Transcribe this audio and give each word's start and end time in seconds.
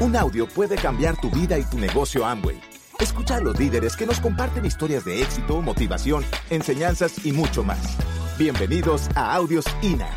Un 0.00 0.14
audio 0.14 0.46
puede 0.46 0.76
cambiar 0.76 1.20
tu 1.20 1.28
vida 1.28 1.58
y 1.58 1.64
tu 1.64 1.76
negocio 1.76 2.24
Amway. 2.24 2.60
Escucha 3.00 3.34
a 3.34 3.40
los 3.40 3.58
líderes 3.58 3.96
que 3.96 4.06
nos 4.06 4.20
comparten 4.20 4.64
historias 4.64 5.04
de 5.04 5.20
éxito, 5.20 5.60
motivación, 5.60 6.24
enseñanzas 6.50 7.26
y 7.26 7.32
mucho 7.32 7.64
más. 7.64 7.96
Bienvenidos 8.38 9.08
a 9.16 9.34
Audios 9.34 9.64
INA. 9.82 10.08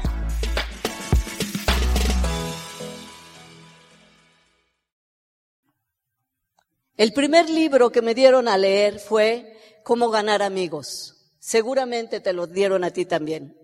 El 6.96 7.12
primer 7.14 7.50
libro 7.50 7.92
que 7.92 8.04
me 8.04 8.14
dieron 8.14 8.48
a 8.48 8.60
leer 8.60 9.00
fue 9.00 9.58
Cómo 9.84 10.12
ganar 10.12 10.44
amigos. 10.44 11.34
Seguramente 11.40 12.20
te 12.20 12.34
lo 12.34 12.46
dieron 12.46 12.84
a 12.84 12.92
ti 12.92 13.06
también. 13.06 13.58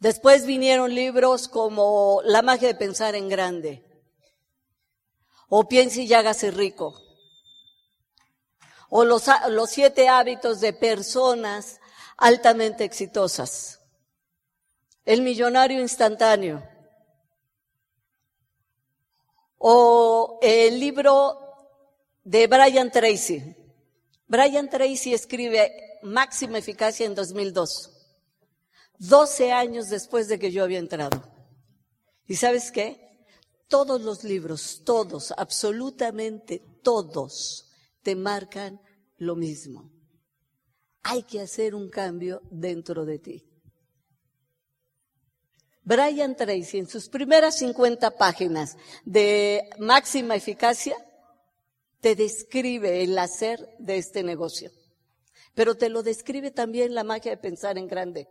Después 0.00 0.44
vinieron 0.44 0.94
libros 0.94 1.48
como 1.48 2.20
La 2.26 2.42
magia 2.42 2.68
de 2.68 2.74
pensar 2.74 3.14
en 3.14 3.30
grande 3.30 3.93
o 5.48 5.68
Piense 5.68 6.02
y 6.02 6.14
hágase 6.14 6.50
rico 6.50 7.04
o 8.96 9.04
los, 9.04 9.24
los 9.50 9.70
siete 9.70 10.08
hábitos 10.08 10.60
de 10.60 10.72
personas 10.72 11.80
altamente 12.16 12.84
exitosas. 12.84 13.80
El 15.04 15.22
millonario 15.22 15.80
instantáneo. 15.80 16.62
O 19.58 20.38
el 20.40 20.78
libro 20.78 21.40
de 22.22 22.46
Brian 22.46 22.92
Tracy. 22.92 23.56
Brian 24.28 24.70
Tracy 24.70 25.12
escribe 25.12 25.98
Máxima 26.04 26.58
Eficacia 26.58 27.04
en 27.04 27.16
2002. 27.16 27.90
12 28.98 29.52
años 29.52 29.88
después 29.88 30.28
de 30.28 30.38
que 30.38 30.52
yo 30.52 30.62
había 30.62 30.78
entrado. 30.78 31.20
¿Y 32.28 32.36
sabes 32.36 32.70
qué? 32.70 33.13
Todos 33.68 34.02
los 34.02 34.24
libros, 34.24 34.82
todos, 34.84 35.32
absolutamente 35.36 36.62
todos, 36.82 37.70
te 38.02 38.14
marcan 38.14 38.80
lo 39.16 39.36
mismo. 39.36 39.90
Hay 41.02 41.22
que 41.22 41.40
hacer 41.40 41.74
un 41.74 41.88
cambio 41.88 42.42
dentro 42.50 43.04
de 43.04 43.18
ti. 43.18 43.54
Brian 45.82 46.34
Tracy, 46.34 46.78
en 46.78 46.88
sus 46.88 47.08
primeras 47.10 47.58
50 47.58 48.16
páginas 48.16 48.76
de 49.04 49.68
máxima 49.78 50.34
eficacia, 50.34 50.96
te 52.00 52.14
describe 52.14 53.02
el 53.02 53.18
hacer 53.18 53.68
de 53.78 53.98
este 53.98 54.22
negocio. 54.22 54.70
Pero 55.54 55.76
te 55.76 55.90
lo 55.90 56.02
describe 56.02 56.50
también 56.50 56.94
la 56.94 57.04
magia 57.04 57.32
de 57.32 57.36
pensar 57.36 57.76
en 57.76 57.86
grande. 57.86 58.28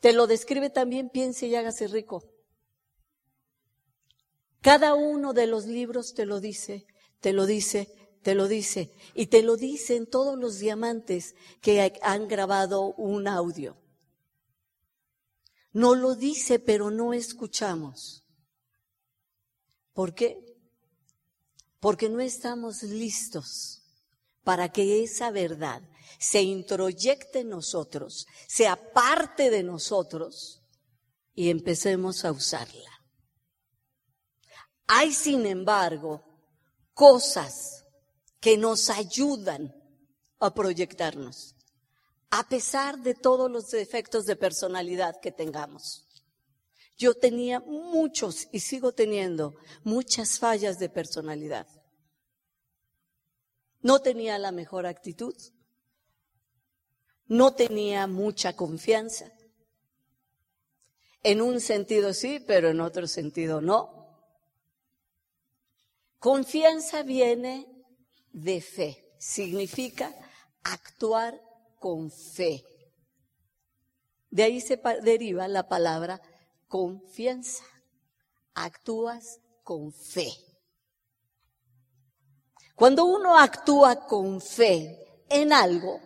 Te 0.00 0.12
lo 0.12 0.26
describe 0.26 0.70
también 0.70 1.10
piense 1.10 1.46
y 1.46 1.54
hágase 1.54 1.86
rico. 1.86 2.22
Cada 4.60 4.94
uno 4.94 5.32
de 5.32 5.46
los 5.46 5.66
libros 5.66 6.14
te 6.14 6.26
lo 6.26 6.40
dice, 6.40 6.86
te 7.20 7.32
lo 7.32 7.46
dice, 7.46 7.94
te 8.22 8.34
lo 8.34 8.48
dice. 8.48 8.92
Y 9.14 9.26
te 9.26 9.42
lo 9.42 9.56
dicen 9.56 10.06
todos 10.06 10.38
los 10.38 10.58
diamantes 10.58 11.34
que 11.60 11.92
han 12.02 12.28
grabado 12.28 12.94
un 12.94 13.28
audio. 13.28 13.76
No 15.72 15.94
lo 15.94 16.14
dice, 16.14 16.58
pero 16.58 16.90
no 16.90 17.12
escuchamos. 17.12 18.24
¿Por 19.92 20.14
qué? 20.14 20.38
Porque 21.80 22.08
no 22.08 22.20
estamos 22.20 22.82
listos 22.82 23.82
para 24.42 24.70
que 24.70 25.02
esa 25.04 25.30
verdad 25.30 25.82
se 26.18 26.42
introyecte 26.42 27.40
en 27.40 27.50
nosotros, 27.50 28.26
sea 28.46 28.92
parte 28.92 29.50
de 29.50 29.62
nosotros 29.62 30.62
y 31.34 31.50
empecemos 31.50 32.24
a 32.24 32.32
usarla. 32.32 32.97
Hay, 34.88 35.12
sin 35.12 35.46
embargo, 35.46 36.24
cosas 36.94 37.84
que 38.40 38.56
nos 38.56 38.88
ayudan 38.88 39.74
a 40.40 40.54
proyectarnos, 40.54 41.54
a 42.30 42.48
pesar 42.48 42.98
de 42.98 43.14
todos 43.14 43.50
los 43.50 43.70
defectos 43.70 44.24
de 44.24 44.36
personalidad 44.36 45.20
que 45.20 45.30
tengamos. 45.30 46.06
Yo 46.96 47.14
tenía 47.14 47.60
muchos 47.60 48.48
y 48.50 48.60
sigo 48.60 48.92
teniendo 48.92 49.54
muchas 49.84 50.38
fallas 50.38 50.78
de 50.78 50.88
personalidad. 50.88 51.68
No 53.80 54.00
tenía 54.00 54.38
la 54.38 54.52
mejor 54.52 54.86
actitud. 54.86 55.36
No 57.26 57.54
tenía 57.54 58.06
mucha 58.06 58.56
confianza. 58.56 59.30
En 61.22 61.42
un 61.42 61.60
sentido 61.60 62.14
sí, 62.14 62.42
pero 62.44 62.70
en 62.70 62.80
otro 62.80 63.06
sentido 63.06 63.60
no. 63.60 63.97
Confianza 66.18 67.02
viene 67.02 67.66
de 68.32 68.60
fe, 68.60 69.14
significa 69.18 70.12
actuar 70.64 71.40
con 71.78 72.10
fe. 72.10 72.64
De 74.30 74.42
ahí 74.42 74.60
se 74.60 74.80
deriva 75.02 75.48
la 75.48 75.68
palabra 75.68 76.20
confianza. 76.66 77.64
Actúas 78.54 79.40
con 79.62 79.92
fe. 79.92 80.32
Cuando 82.74 83.04
uno 83.04 83.38
actúa 83.38 84.06
con 84.06 84.40
fe 84.40 85.24
en 85.28 85.52
algo, 85.52 86.00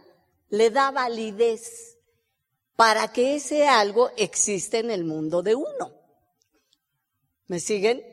le 0.50 0.70
da 0.70 0.90
validez 0.90 1.98
para 2.76 3.12
que 3.12 3.36
ese 3.36 3.66
algo 3.66 4.10
existe 4.16 4.78
en 4.78 4.90
el 4.90 5.04
mundo 5.04 5.42
de 5.42 5.54
uno. 5.54 5.92
¿Me 7.46 7.60
siguen? 7.60 8.11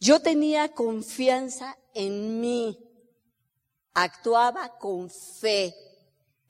Yo 0.00 0.20
tenía 0.20 0.68
confianza 0.74 1.76
en 1.92 2.40
mí, 2.40 2.78
actuaba 3.94 4.78
con 4.78 5.10
fe 5.10 5.74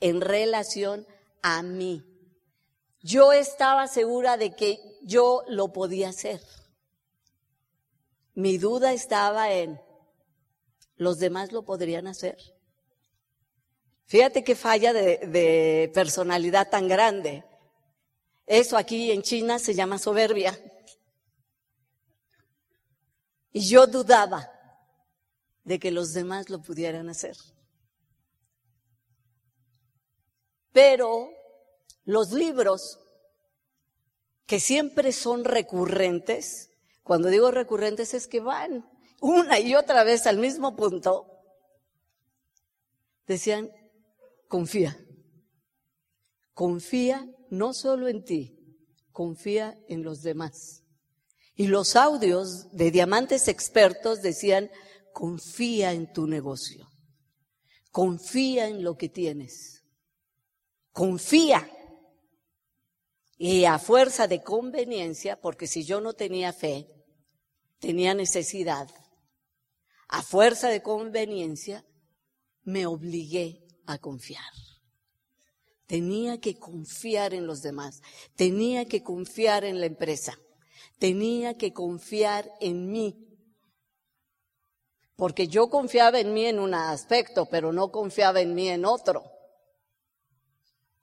en 0.01 0.21
relación 0.21 1.07
a 1.43 1.63
mí. 1.63 2.05
Yo 3.01 3.33
estaba 3.33 3.89
segura 3.89 4.37
de 4.37 4.55
que 4.55 4.81
yo 5.03 5.43
lo 5.49 5.73
podía 5.73 6.11
hacer. 6.11 6.43
Mi 8.35 8.59
duda 8.59 8.93
estaba 8.93 9.53
en, 9.53 9.81
¿los 10.97 11.19
demás 11.19 11.51
lo 11.51 11.65
podrían 11.65 12.07
hacer? 12.07 12.37
Fíjate 14.05 14.45
qué 14.45 14.55
falla 14.55 14.93
de, 14.93 15.19
de 15.19 15.91
personalidad 15.95 16.69
tan 16.69 16.87
grande. 16.87 17.45
Eso 18.47 18.77
aquí 18.77 19.11
en 19.11 19.23
China 19.23 19.59
se 19.59 19.75
llama 19.75 19.99
soberbia. 19.99 20.59
Y 23.53 23.69
yo 23.69 23.87
dudaba 23.87 24.51
de 25.65 25.79
que 25.79 25.91
los 25.91 26.13
demás 26.13 26.51
lo 26.51 26.61
pudieran 26.63 27.09
hacer. 27.09 27.37
Pero 30.73 31.31
los 32.05 32.33
libros 32.33 32.99
que 34.47 34.61
siempre 34.61 35.13
son 35.13 35.45
recurrentes, 35.45 36.71
cuando 37.03 37.29
digo 37.29 37.51
recurrentes 37.51 38.15
es 38.15 38.27
que 38.27 38.41
van 38.41 38.89
una 39.21 39.59
y 39.59 39.75
otra 39.75 40.05
vez 40.05 40.27
al 40.27 40.39
mismo 40.39 40.77
punto, 40.77 41.27
decían, 43.27 43.71
confía, 44.47 44.99
confía 46.55 47.29
no 47.51 47.75
solo 47.75 48.09
en 48.09 48.25
ti, 48.25 48.79
confía 49.13 49.79
en 49.89 50.03
los 50.03 50.23
demás. 50.23 50.85
Y 51.59 51.67
los 51.67 51.97
audios 51.97 52.71
de 52.71 52.93
diamantes 52.93 53.49
expertos 53.49 54.23
decían, 54.23 54.71
confía 55.13 55.93
en 55.93 56.13
tu 56.13 56.29
negocio, 56.29 56.89
confía 57.91 58.69
en 58.69 58.85
lo 58.85 58.97
que 58.97 59.09
tienes, 59.09 59.83
confía. 60.93 61.69
Y 63.37 63.65
a 63.65 63.81
fuerza 63.81 64.29
de 64.29 64.41
conveniencia, 64.41 65.41
porque 65.41 65.67
si 65.67 65.82
yo 65.82 66.00
no 66.00 66.12
tenía 66.12 66.53
fe, 66.53 66.88
tenía 67.81 68.15
necesidad, 68.15 68.88
a 70.06 70.23
fuerza 70.23 70.69
de 70.69 70.81
conveniencia, 70.81 71.85
me 72.62 72.87
obligué 72.87 73.67
a 73.85 73.99
confiar. 73.99 74.53
Tenía 75.88 76.41
que 76.41 76.56
confiar 76.56 77.35
en 77.35 77.49
los 77.49 77.62
demás, 77.62 78.00
tenía 78.37 78.85
que 78.85 79.03
confiar 79.03 79.65
en 79.65 79.81
la 79.81 79.87
empresa 79.87 80.38
tenía 80.99 81.55
que 81.55 81.73
confiar 81.73 82.50
en 82.61 82.91
mí. 82.91 83.25
Porque 85.17 85.49
yo 85.49 85.69
confiaba 85.69 86.21
en 86.21 86.33
mí 86.33 86.47
en 86.47 86.59
un 86.59 86.75
aspecto, 86.75 87.47
pero 87.47 87.73
no 87.73 87.91
confiaba 87.91 88.41
en 88.41 88.55
mí 88.55 88.69
en 88.69 88.85
otro. 88.85 89.25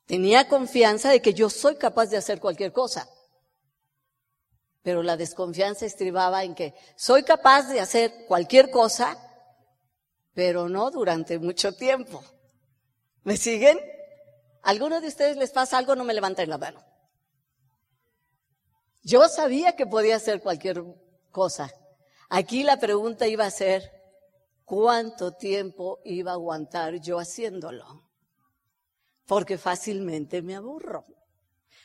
Tenía 0.06 0.47
confianza 0.47 1.09
de 1.09 1.21
que 1.21 1.33
yo 1.33 1.50
soy 1.50 1.75
capaz 1.75 2.07
de 2.07 2.18
hacer 2.18 2.39
cualquier 2.39 2.71
cosa. 2.71 3.09
Pero 4.83 5.01
la 5.01 5.18
desconfianza 5.18 5.86
estribaba 5.86 6.44
en 6.44 6.53
que 6.53 6.75
soy 6.95 7.24
capaz 7.24 7.63
de 7.63 7.80
hacer 7.80 8.25
cualquier 8.27 8.69
cosa, 8.69 9.18
pero 10.33 10.69
no 10.69 10.91
durante 10.91 11.39
mucho 11.39 11.74
tiempo. 11.74 12.24
¿Me 13.24 13.36
siguen? 13.36 13.80
¿Alguno 14.62 15.01
de 15.01 15.07
ustedes 15.07 15.38
les 15.38 15.51
pasa 15.51 15.80
algo? 15.80 15.95
No 15.95 16.03
me 16.03 16.13
levanten 16.13 16.50
la 16.50 16.59
mano. 16.59 16.84
Yo 19.05 19.29
sabía 19.29 19.75
que 19.75 19.85
podía 19.85 20.15
hacer 20.15 20.41
cualquier 20.41 20.83
cosa. 21.29 21.71
Aquí 22.27 22.63
la 22.63 22.79
pregunta 22.79 23.27
iba 23.27 23.45
a 23.45 23.51
ser, 23.51 23.91
¿cuánto 24.65 25.33
tiempo 25.33 25.99
iba 26.03 26.31
a 26.31 26.33
aguantar 26.33 26.99
yo 26.99 27.19
haciéndolo? 27.19 28.09
Porque 29.27 29.59
fácilmente 29.59 30.41
me 30.41 30.55
aburro. 30.55 31.05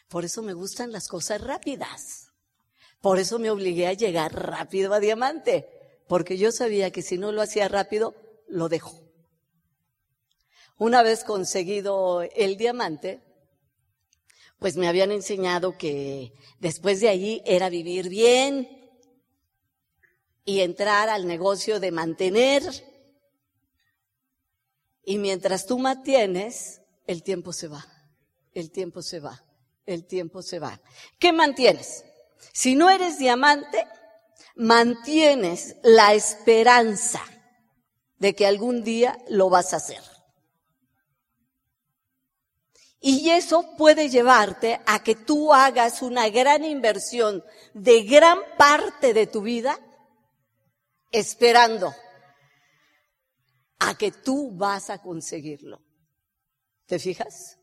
Por 0.09 0.25
eso 0.25 0.41
me 0.41 0.55
gustan 0.55 0.93
las 0.93 1.09
cosas 1.09 1.43
rápidas. 1.43 2.33
Por 3.03 3.19
eso 3.19 3.39
me 3.39 3.51
obligué 3.51 3.87
a 3.87 3.93
llegar 3.93 4.33
rápido 4.35 4.95
a 4.95 4.99
diamante, 5.01 5.69
porque 6.09 6.39
yo 6.39 6.51
sabía 6.53 6.91
que 6.91 7.03
si 7.03 7.19
no 7.19 7.33
lo 7.33 7.43
hacía 7.43 7.69
rápido, 7.69 8.15
lo 8.49 8.71
dejo. 8.71 8.99
Una 10.79 11.03
vez 11.03 11.23
conseguido 11.23 12.23
el 12.23 12.57
diamante, 12.57 13.21
pues 14.61 14.77
me 14.77 14.87
habían 14.87 15.11
enseñado 15.11 15.77
que 15.77 16.35
después 16.61 17.01
de 17.01 17.09
allí 17.09 17.43
era 17.47 17.71
vivir 17.71 18.11
bien 18.11 18.69
y 20.45 20.61
entrar 20.61 21.09
al 21.09 21.27
negocio 21.27 21.81
de 21.81 21.91
mantener. 21.91 22.63
Y 25.03 25.17
mientras 25.17 25.65
tú 25.65 25.79
mantienes, 25.79 26.83
el 27.07 27.23
tiempo 27.23 27.55
se 27.55 27.69
va, 27.69 27.87
el 28.53 28.71
tiempo 28.71 29.01
se 29.01 29.19
va, 29.19 29.43
el 29.87 30.07
tiempo 30.07 30.43
se 30.43 30.59
va. 30.59 30.79
¿Qué 31.19 31.33
mantienes? 31.33 32.05
Si 32.53 32.75
no 32.75 32.91
eres 32.91 33.19
diamante, 33.19 33.87
mantienes 34.57 35.77
la 35.83 36.13
esperanza 36.13 37.23
de 38.19 38.35
que 38.35 38.47
algún 38.47 38.85
día 38.85 39.19
lo 39.31 39.49
vas 39.49 39.73
a 39.73 39.79
hacer. 39.79 40.03
Y 43.01 43.31
eso 43.31 43.77
puede 43.79 44.11
llevarte 44.11 44.81
a 44.87 45.03
que 45.03 45.15
tú 45.15 45.55
hagas 45.55 46.03
una 46.03 46.29
gran 46.29 46.65
inversión 46.65 47.43
de 47.73 48.03
gran 48.03 48.39
parte 48.59 49.15
de 49.15 49.27
tu 49.27 49.41
vida 49.41 49.81
esperando 51.11 51.95
a 53.79 53.97
que 53.97 54.13
tú 54.13 54.51
vas 54.53 54.91
a 54.91 55.01
conseguirlo. 55.01 55.83
¿Te 56.85 56.99
fijas? 56.99 57.59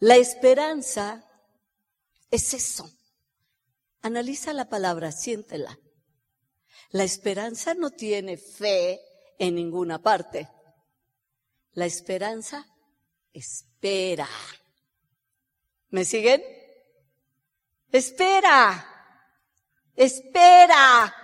La 0.00 0.16
esperanza 0.16 1.24
es 2.30 2.54
eso. 2.54 2.90
Analiza 4.02 4.52
la 4.52 4.68
palabra, 4.68 5.12
siéntela. 5.12 5.78
La 6.90 7.04
esperanza 7.04 7.74
no 7.74 7.90
tiene 7.90 8.36
fe 8.36 9.00
en 9.38 9.54
ninguna 9.54 10.02
parte. 10.02 10.50
La 11.72 11.86
esperanza 11.86 12.66
espera. 13.34 14.28
¿Me 15.90 16.04
siguen? 16.04 16.42
Espera. 17.92 18.86
Espera. 19.94 21.14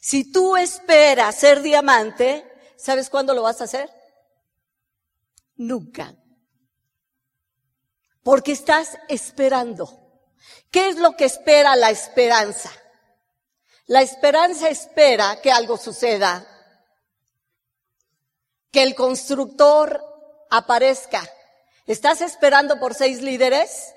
Si 0.00 0.30
tú 0.30 0.56
esperas 0.56 1.36
ser 1.36 1.62
diamante, 1.62 2.46
¿sabes 2.76 3.08
cuándo 3.08 3.32
lo 3.32 3.42
vas 3.42 3.60
a 3.60 3.64
hacer? 3.64 3.90
Nunca. 5.56 6.14
Porque 8.22 8.52
estás 8.52 8.98
esperando. 9.08 9.96
¿Qué 10.70 10.88
es 10.88 10.96
lo 10.96 11.16
que 11.16 11.24
espera 11.24 11.76
la 11.76 11.90
esperanza? 11.90 12.70
La 13.86 14.02
esperanza 14.02 14.68
espera 14.68 15.40
que 15.40 15.50
algo 15.50 15.76
suceda, 15.76 16.46
que 18.70 18.82
el 18.82 18.94
constructor 18.94 20.09
aparezca. 20.50 21.26
¿Estás 21.86 22.20
esperando 22.20 22.78
por 22.78 22.94
seis 22.94 23.22
líderes? 23.22 23.94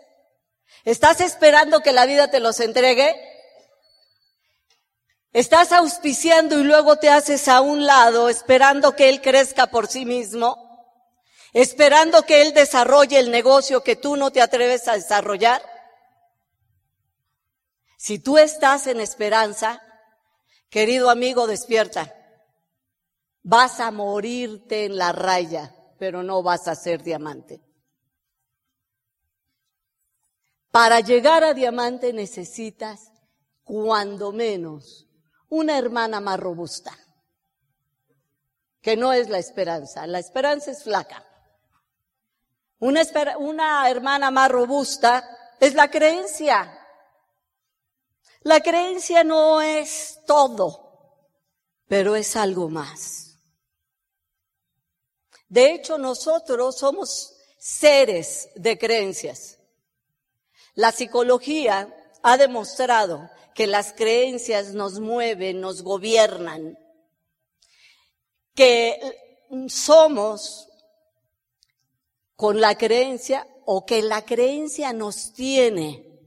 ¿Estás 0.86 1.22
esperando 1.22 1.82
que 1.82 1.92
la 1.92 2.06
vida 2.06 2.30
te 2.30 2.40
los 2.40 2.60
entregue? 2.60 3.16
¿Estás 5.32 5.72
auspiciando 5.72 6.60
y 6.60 6.64
luego 6.64 6.98
te 6.98 7.10
haces 7.10 7.48
a 7.48 7.62
un 7.62 7.86
lado 7.86 8.30
esperando 8.30 8.96
que 8.96 9.10
Él 9.10 9.22
crezca 9.22 9.68
por 9.68 9.88
sí 9.88 10.06
mismo? 10.06 10.60
¿Esperando 11.54 12.24
que 12.24 12.42
Él 12.42 12.54
desarrolle 12.54 13.20
el 13.20 13.32
negocio 13.32 13.84
que 13.84 13.96
tú 13.96 14.16
no 14.16 14.32
te 14.32 14.42
atreves 14.42 14.88
a 14.88 14.94
desarrollar? 14.94 15.62
Si 17.98 18.20
tú 18.20 18.38
estás 18.38 18.88
en 18.88 19.00
esperanza, 19.00 19.82
querido 20.70 21.10
amigo, 21.10 21.48
despierta. 21.48 22.14
Vas 23.44 23.80
a 23.80 23.92
morirte 23.92 24.86
en 24.86 24.98
la 24.98 25.12
raya 25.12 25.76
pero 26.04 26.22
no 26.22 26.44
vas 26.44 26.68
a 26.68 26.76
ser 26.76 27.02
diamante. 27.02 27.62
Para 30.70 31.00
llegar 31.00 31.46
a 31.46 31.54
diamante 31.54 32.12
necesitas, 32.12 33.10
cuando 33.64 34.34
menos, 34.34 35.08
una 35.48 35.78
hermana 35.78 36.20
más 36.20 36.38
robusta, 36.38 36.92
que 38.82 38.98
no 38.98 39.14
es 39.14 39.30
la 39.30 39.38
esperanza. 39.38 40.06
La 40.06 40.20
esperanza 40.20 40.72
es 40.72 40.84
flaca. 40.84 41.26
Una, 42.80 43.04
una 43.38 43.90
hermana 43.90 44.30
más 44.30 44.52
robusta 44.52 45.56
es 45.58 45.74
la 45.74 45.90
creencia. 45.90 46.86
La 48.42 48.60
creencia 48.60 49.24
no 49.24 49.62
es 49.62 50.20
todo, 50.28 51.30
pero 51.88 52.18
es 52.18 52.36
algo 52.36 52.68
más. 52.68 53.33
De 55.54 55.72
hecho, 55.72 56.00
nosotros 56.00 56.78
somos 56.80 57.36
seres 57.60 58.50
de 58.56 58.76
creencias. 58.80 59.60
La 60.74 60.92
psicología 60.92 61.96
ha 62.24 62.38
demostrado 62.38 63.30
que 63.54 63.68
las 63.68 63.94
creencias 63.94 64.74
nos 64.74 65.00
mueven, 65.00 65.62
nos 65.62 65.84
gobiernan, 65.84 66.76
que 68.56 69.00
somos 69.68 70.70
con 72.36 72.60
la 72.60 72.76
creencia 72.76 73.48
o 73.68 73.86
que 73.86 74.02
la 74.02 74.26
creencia 74.26 74.92
nos 74.92 75.34
tiene, 75.34 76.20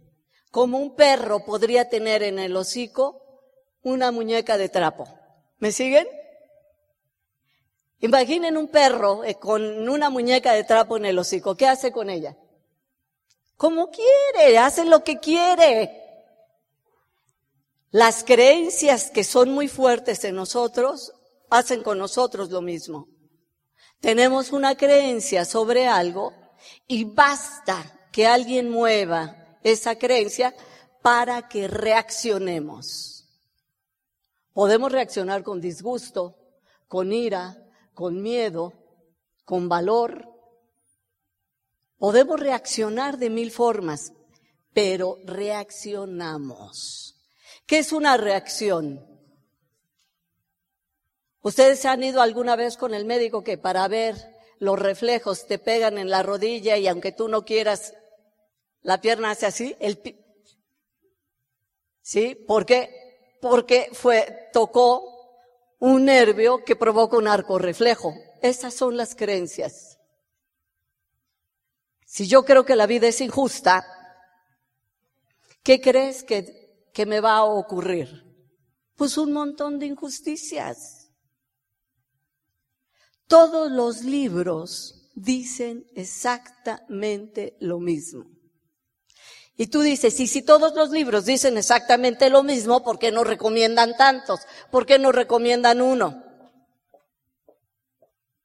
como 0.53 0.79
un 0.79 0.95
perro 0.95 1.45
podría 1.45 1.89
tener 1.89 2.23
en 2.23 2.39
el 2.39 2.57
hocico 2.57 3.43
una 3.83 4.13
muñeca 4.13 4.57
de 4.57 4.69
trapo. 4.69 5.09
¿Me 5.59 5.73
siguen? 5.73 6.07
Imaginen 8.01 8.57
un 8.57 8.69
perro 8.69 9.25
eh, 9.25 9.37
con 9.37 9.89
una 9.89 10.11
muñeca 10.11 10.53
de 10.53 10.65
trapo 10.65 10.97
en 10.97 11.07
el 11.07 11.19
hocico. 11.19 11.57
¿Qué 11.57 11.67
hace 11.67 11.93
con 11.93 12.11
ella? 12.11 12.37
Como 13.57 13.91
quiere, 13.91 14.59
hace 14.59 14.85
lo 14.85 15.03
que 15.03 15.19
quiere. 15.19 16.03
Las 17.91 18.25
creencias 18.25 19.11
que 19.11 19.25
son 19.25 19.51
muy 19.51 19.69
fuertes 19.69 20.25
en 20.25 20.35
nosotros 20.35 21.15
hacen 21.49 21.83
con 21.83 21.99
nosotros 21.99 22.51
lo 22.51 22.61
mismo. 22.61 23.09
Tenemos 24.01 24.53
una 24.53 24.77
creencia 24.77 25.47
sobre 25.47 25.87
algo 25.87 26.35
y 26.87 27.05
basta 27.05 28.09
que 28.13 28.27
alguien 28.27 28.71
mueva 28.71 29.59
esa 29.63 29.97
creencia 29.97 30.55
para 31.01 31.49
que 31.49 31.69
reaccionemos. 31.69 33.25
Podemos 34.53 34.93
reaccionar 34.93 35.43
con 35.43 35.61
disgusto, 35.61 36.37
con 36.89 37.13
ira, 37.13 37.66
con 37.97 38.23
miedo, 38.23 38.75
con 39.45 39.69
valor. 39.71 40.29
Podemos 41.97 42.39
reaccionar 42.39 43.17
de 43.17 43.31
mil 43.31 43.51
formas, 43.51 44.13
pero 44.75 45.17
reaccionamos. 45.25 47.17
¿Qué 47.67 47.79
es 47.79 47.93
una 47.93 48.19
reacción? 48.19 49.05
¿Ustedes 51.41 51.87
han 51.87 52.05
ido 52.05 52.21
alguna 52.21 52.55
vez 52.55 52.77
con 52.77 52.93
el 52.93 53.07
médico 53.07 53.43
que 53.43 53.57
para 53.57 53.89
ver 53.89 54.15
los 54.59 54.79
reflejos 54.79 55.47
te 55.47 55.59
pegan 55.59 55.97
en 55.97 56.11
la 56.11 56.23
rodilla 56.23 56.77
y 56.77 56.87
aunque 56.89 57.13
tú 57.13 57.29
no 57.29 57.47
quieras, 57.47 57.95
la 58.83 59.01
pierna 59.01 59.31
hace 59.31 59.47
así? 59.47 59.75
El 59.81 60.03
¿Sí? 62.03 62.35
¿Por 62.35 62.67
qué? 62.67 63.39
Porque 63.41 63.89
fue, 63.93 64.51
tocó 64.53 65.16
un 65.79 66.07
nervio 66.07 66.65
que 66.65 66.77
provoca 66.77 67.17
un 67.17 67.29
arco 67.29 67.59
reflejo. 67.59 68.15
Esas 68.43 68.75
son 68.75 68.97
las 68.97 69.15
creencias. 69.15 69.99
Si 72.05 72.27
yo 72.27 72.45
creo 72.45 72.65
que 72.65 72.77
la 72.77 72.87
vida 72.87 73.09
es 73.09 73.21
injusta, 73.21 73.87
¿qué 75.63 75.81
crees 75.81 76.23
que, 76.23 76.89
que 76.93 77.05
me 77.05 77.21
va 77.21 77.37
a 77.37 77.45
ocurrir? 77.45 78.25
Pues 78.95 79.19
un 79.19 79.33
montón 79.33 79.79
de 79.79 79.87
injusticias. 79.87 81.11
Todos 83.27 83.71
los 83.71 84.03
libros 84.03 85.11
dicen 85.15 85.87
exactamente 85.95 87.57
lo 87.61 87.81
mismo. 87.81 88.36
Y 89.57 89.69
tú 89.69 89.81
dices, 89.81 90.21
y 90.21 90.27
si 90.27 90.43
todos 90.43 90.75
los 90.75 90.91
libros 90.91 91.25
dicen 91.25 91.57
exactamente 91.57 92.29
lo 92.29 92.43
mismo, 92.43 92.85
¿por 92.85 92.99
qué 92.99 93.11
no 93.11 93.25
recomiendan 93.25 93.97
tantos? 93.97 94.41
¿Por 94.71 94.85
qué 94.85 94.99
no 94.99 95.13
recomiendan 95.13 95.81
uno? 95.81 96.23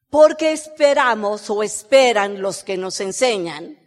Porque 0.10 0.53
esperamos 0.53 1.50
o 1.50 1.63
esperan 1.63 2.41
los 2.41 2.63
que 2.63 2.77
nos 2.77 3.01
enseñan 3.01 3.77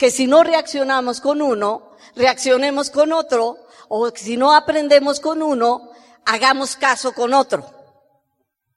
que 0.00 0.10
si 0.10 0.26
no 0.26 0.42
reaccionamos 0.42 1.20
con 1.20 1.42
uno, 1.42 1.90
reaccionemos 2.16 2.88
con 2.88 3.12
otro, 3.12 3.58
o 3.88 4.08
si 4.10 4.38
no 4.38 4.54
aprendemos 4.54 5.20
con 5.20 5.42
uno, 5.42 5.90
hagamos 6.24 6.76
caso 6.76 7.12
con 7.12 7.34
otro. 7.34 7.70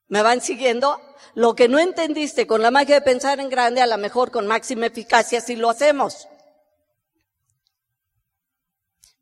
¿Me 0.09 0.21
van 0.21 0.41
siguiendo? 0.41 0.99
Lo 1.33 1.55
que 1.55 1.69
no 1.69 1.79
entendiste 1.79 2.45
con 2.45 2.61
la 2.61 2.71
magia 2.71 2.95
de 2.95 3.01
pensar 3.01 3.39
en 3.39 3.49
grande, 3.49 3.81
a 3.81 3.87
lo 3.87 3.97
mejor 3.97 4.31
con 4.31 4.47
máxima 4.47 4.87
eficacia 4.87 5.39
si 5.39 5.55
lo 5.55 5.69
hacemos. 5.69 6.27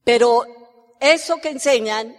Pero 0.03 0.46
eso 1.00 1.38
que 1.38 1.50
enseñan 1.50 2.15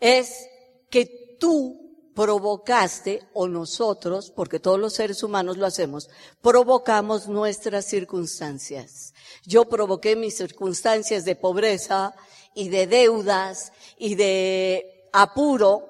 es 0.00 0.48
que 0.90 1.36
tú 1.38 1.84
provocaste, 2.14 3.26
o 3.32 3.48
nosotros, 3.48 4.30
porque 4.30 4.60
todos 4.60 4.78
los 4.78 4.94
seres 4.94 5.22
humanos 5.22 5.56
lo 5.56 5.66
hacemos, 5.66 6.08
provocamos 6.40 7.28
nuestras 7.28 7.86
circunstancias. 7.86 9.12
Yo 9.44 9.64
provoqué 9.64 10.14
mis 10.14 10.36
circunstancias 10.36 11.24
de 11.24 11.34
pobreza 11.34 12.14
y 12.54 12.68
de 12.68 12.86
deudas 12.86 13.72
y 13.98 14.14
de 14.14 15.08
apuro 15.12 15.88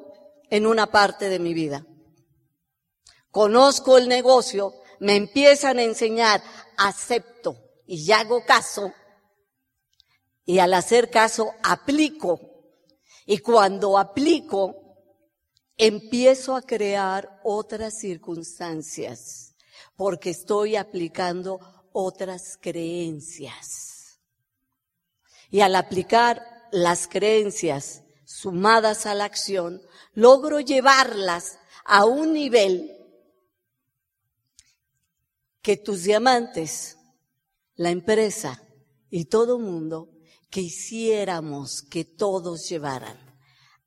en 0.49 0.67
una 0.67 0.87
parte 0.91 1.29
de 1.29 1.39
mi 1.39 1.53
vida. 1.53 1.87
Conozco 3.31 3.99
el 3.99 4.09
negocio, 4.09 4.73
me 5.01 5.17
empiezan 5.17 5.79
a 5.79 5.83
enseñar, 5.83 6.43
acepto 6.79 7.57
y 7.87 8.11
hago 8.13 8.45
caso. 8.47 8.93
Y 10.47 10.59
al 10.59 10.75
hacer 10.75 11.11
caso, 11.11 11.53
aplico. 11.63 12.41
Y 13.27 13.39
cuando 13.39 13.99
aplico, 13.99 14.77
empiezo 15.77 16.55
a 16.55 16.63
crear 16.63 17.41
otras 17.43 17.99
circunstancias 17.99 19.55
porque 19.97 20.31
estoy 20.31 20.77
aplicando 20.77 21.61
otras 21.93 22.59
creencias. 22.61 24.21
Y 25.51 25.61
al 25.61 25.77
aplicar 25.77 26.43
las 26.73 27.07
creencias 27.07 28.03
sumadas 28.25 29.07
a 29.07 29.15
la 29.15 29.25
acción, 29.25 29.81
logro 30.15 30.61
llevarlas 30.61 31.59
a 31.85 32.05
un 32.05 32.33
nivel 32.33 32.91
que 35.63 35.77
tus 35.77 36.03
diamantes, 36.03 36.99
la 37.77 37.91
empresa 37.91 38.63
y 39.11 39.27
todo 39.27 39.59
mundo 39.59 40.13
quisiéramos 40.55 41.83
que 41.83 42.05
todos 42.05 42.69
llevaran 42.69 43.19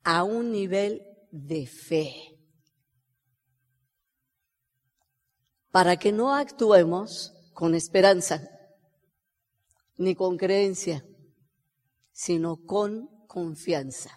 a 0.04 0.22
un 0.22 0.52
nivel 0.52 1.02
de 1.30 1.66
fe. 1.66 2.12
Para 5.70 5.96
que 5.96 6.12
no 6.12 6.34
actuemos 6.34 7.32
con 7.54 7.74
esperanza, 7.74 8.46
ni 9.96 10.14
con 10.14 10.36
creencia, 10.36 11.02
sino 12.12 12.58
con 12.66 13.26
confianza. 13.26 14.10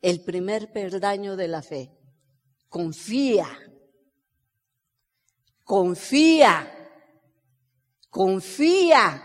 El 0.00 0.22
primer 0.22 0.70
perdaño 0.70 1.34
de 1.34 1.48
la 1.48 1.62
fe. 1.62 1.90
Confía. 2.68 3.48
Confía. 5.64 6.72
Confía. 8.08 9.20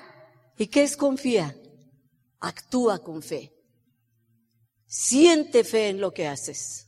¿Y 0.57 0.65
qué 0.65 0.81
es 0.81 0.97
confía? 0.97 1.55
Actúa 2.41 2.99
con 2.99 3.21
fe. 3.21 3.53
Siente 4.87 5.63
fe 5.63 5.89
en 5.89 6.01
lo 6.01 6.13
que 6.13 6.27
haces. 6.27 6.87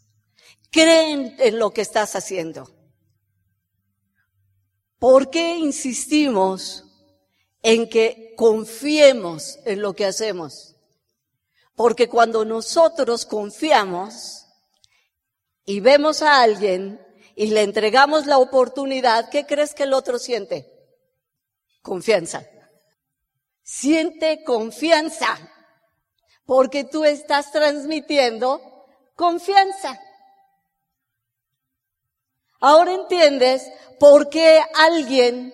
Creen 0.70 1.36
en 1.40 1.58
lo 1.58 1.72
que 1.72 1.82
estás 1.82 2.16
haciendo. 2.16 2.70
¿Por 5.00 5.30
qué 5.30 5.58
insistimos 5.58 6.86
en 7.62 7.90
que 7.90 8.34
confiemos 8.36 9.60
en 9.66 9.82
lo 9.82 9.94
que 9.94 10.06
hacemos? 10.06 10.76
Porque 11.76 12.10
cuando 12.10 12.46
nosotros 12.46 13.26
confiamos 13.26 14.46
y 15.66 15.80
vemos 15.80 16.22
a 16.22 16.42
alguien 16.42 17.00
y 17.36 17.48
le 17.48 17.64
entregamos 17.64 18.26
la 18.26 18.38
oportunidad, 18.38 19.30
¿qué 19.30 19.46
crees 19.46 19.74
que 19.74 19.84
el 19.84 19.94
otro 19.94 20.20
siente? 20.20 20.72
Confianza. 21.82 22.48
Siente 23.76 24.44
confianza 24.44 25.36
porque 26.46 26.84
tú 26.84 27.06
estás 27.06 27.52
transmitiendo 27.52 28.62
confianza. 29.16 30.00
Ahora 32.60 32.94
entiendes 32.94 33.68
por 34.00 34.30
qué 34.30 34.62
alguien 34.76 35.52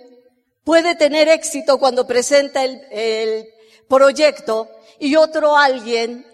puede 0.65 0.95
tener 0.95 1.29
éxito 1.29 1.79
cuando 1.79 2.05
presenta 2.05 2.61
el, 2.65 3.47
proyecto 3.87 4.69
y 4.99 5.15
otro 5.15 5.55
alguien 5.55 6.27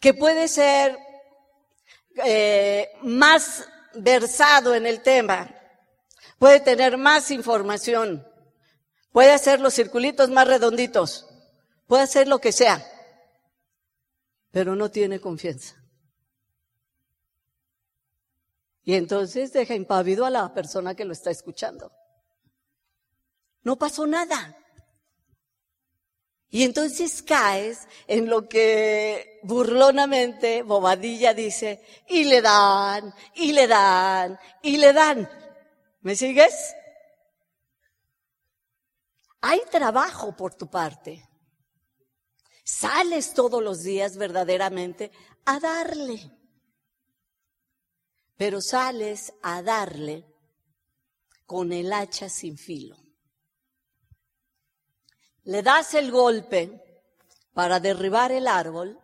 que 0.00 0.14
puede 0.14 0.48
ser 0.48 0.98
eh, 2.24 2.90
más 3.02 3.68
versado 3.92 4.74
en 4.74 4.86
el 4.86 5.02
tema, 5.02 5.54
puede 6.38 6.60
tener 6.60 6.96
más 6.96 7.30
información, 7.30 8.27
puede 9.12 9.32
hacer 9.32 9.60
los 9.60 9.74
circulitos 9.74 10.30
más 10.30 10.46
redonditos, 10.46 11.26
puede 11.86 12.02
hacer 12.02 12.28
lo 12.28 12.40
que 12.40 12.52
sea, 12.52 12.84
pero 14.50 14.76
no 14.76 14.90
tiene 14.90 15.20
confianza. 15.20 15.76
Y 18.82 18.94
entonces 18.94 19.52
deja 19.52 19.74
impávido 19.74 20.24
a 20.24 20.30
la 20.30 20.54
persona 20.54 20.94
que 20.94 21.04
lo 21.04 21.12
está 21.12 21.30
escuchando. 21.30 21.92
No 23.62 23.76
pasó 23.76 24.06
nada. 24.06 24.56
Y 26.50 26.62
entonces 26.62 27.22
caes 27.22 27.86
en 28.06 28.30
lo 28.30 28.48
que 28.48 29.40
burlonamente 29.42 30.62
Bobadilla 30.62 31.34
dice, 31.34 31.84
y 32.08 32.24
le 32.24 32.40
dan, 32.40 33.12
y 33.34 33.52
le 33.52 33.66
dan, 33.66 34.38
y 34.62 34.78
le 34.78 34.94
dan. 34.94 35.28
¿Me 36.00 36.16
sigues? 36.16 36.74
Hay 39.40 39.60
trabajo 39.70 40.36
por 40.36 40.54
tu 40.54 40.68
parte. 40.68 41.28
Sales 42.64 43.34
todos 43.34 43.62
los 43.62 43.82
días 43.82 44.16
verdaderamente 44.16 45.10
a 45.44 45.58
darle 45.58 46.38
pero 48.38 48.60
sales 48.60 49.34
a 49.42 49.62
darle 49.62 50.24
con 51.44 51.72
el 51.72 51.92
hacha 51.92 52.28
sin 52.28 52.56
filo. 52.56 52.96
Le 55.42 55.62
das 55.62 55.94
el 55.94 56.12
golpe 56.12 57.02
para 57.52 57.80
derribar 57.80 58.30
el 58.30 58.46
árbol, 58.46 59.00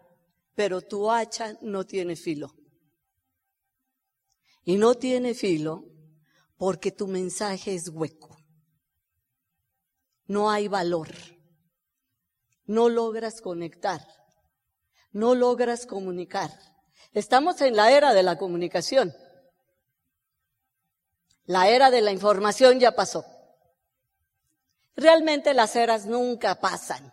pero 0.54 0.82
tu 0.82 1.10
hacha 1.10 1.58
no 1.62 1.84
tiene 1.84 2.14
filo. 2.14 2.54
Y 4.62 4.76
no 4.76 4.94
tiene 4.94 5.34
filo 5.34 5.84
porque 6.56 6.92
tu 6.92 7.08
mensaje 7.08 7.74
es 7.74 7.88
hueco. 7.88 8.38
No 10.26 10.50
hay 10.50 10.68
valor. 10.68 11.08
No 12.66 12.88
logras 12.88 13.40
conectar. 13.40 14.06
No 15.12 15.34
logras 15.34 15.86
comunicar. 15.86 16.50
Estamos 17.12 17.60
en 17.60 17.76
la 17.76 17.92
era 17.92 18.14
de 18.14 18.22
la 18.22 18.38
comunicación. 18.38 19.14
La 21.46 21.68
era 21.68 21.90
de 21.90 22.00
la 22.00 22.10
información 22.10 22.80
ya 22.80 22.92
pasó. 22.92 23.24
Realmente 24.96 25.54
las 25.54 25.76
eras 25.76 26.06
nunca 26.06 26.60
pasan, 26.60 27.12